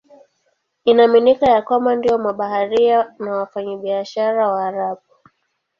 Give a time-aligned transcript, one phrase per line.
[0.85, 5.01] Inaaminika ya kwamba ndio mabaharia na wafanyabiashara Waarabu.